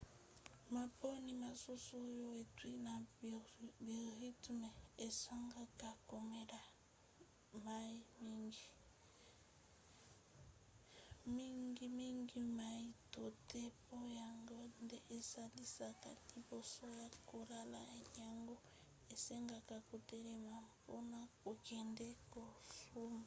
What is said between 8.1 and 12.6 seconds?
mingi mingimingi